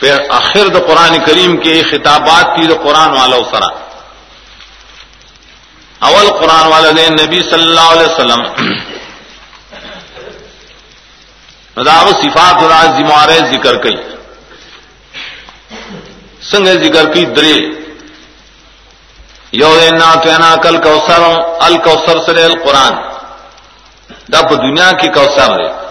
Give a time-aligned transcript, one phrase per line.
[0.00, 3.66] پھر آخر د قرآن کریم کے خطابات کی د قرآن والا سرا۔
[6.06, 8.42] اول قرآن والا دے نبی صلی اللہ علیہ وسلم۔
[11.76, 13.96] رداو صفات راز زمار ذکر کئی۔
[16.42, 17.56] سنگ ذکر کی درے۔
[19.52, 21.22] یو نا تو نا کل کوسر
[21.60, 22.94] الکوسر سر القرآن
[24.28, 25.85] دب دنیا کی کوسر ہے۔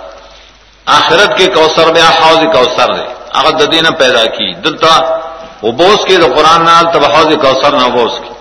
[0.85, 3.01] آخرت کے کوسر دے حوض کوسر دے
[3.33, 5.19] اگر ددین پیدا کی۔ دلتا
[5.61, 8.33] وہ بوس کے تو قرآن نال تب حوض کوسر نہ بوس کی۔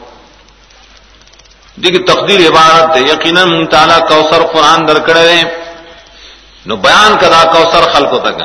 [1.83, 5.43] دیکھ تقدیر عبارت ہے۔ یقیناً تعالیٰ کوسر قرآن درکڑے
[6.67, 8.39] نو بیان کدا کوسر خلق تک۔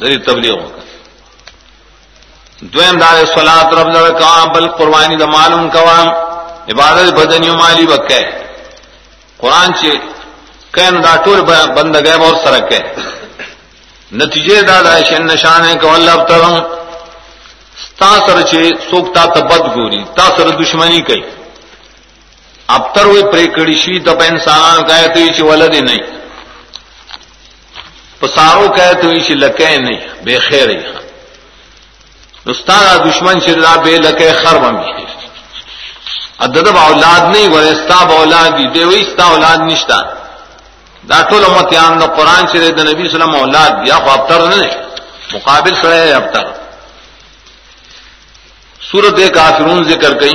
[0.00, 0.80] دری تبلیغ ہوگا
[2.60, 6.08] دویم دار سولاد رب در کام، بل قربانی دا معلوم کوام
[6.68, 8.20] عبادت بدنی مالی بکے۔
[9.36, 9.90] قرآن چے
[10.72, 11.38] کین دا ٹور
[11.76, 13.05] بند گئے اور سرک ہے
[14.12, 16.58] نتیجے دادا شن نشان ہے کہ اللہ ترم
[17.96, 21.20] تا سر چے سوکتا تبد گوری، تا سر دشمنی کئی۔
[22.66, 26.02] اب تر ہوئی پریکڑی شی تب انسان کہے تو یہ ولد نہیں۔
[28.20, 31.02] پسارو کہے تو یہ لکے نہیں، بے خیر یہاں
[32.46, 35.04] استاد دشمن شردا بے لکے خر بمی
[36.38, 39.98] ادب اولاد نہیں ورے استاب اولاد دی، دے وہی استا اولاد نشتا۔
[41.10, 44.70] دا ټول امتیان دا قران چې د نبی سلام اولاد یا خو ابتر نہیں
[45.34, 46.46] مقابل سره ابتر.
[48.90, 50.34] سورت کافرون ذکر کئ.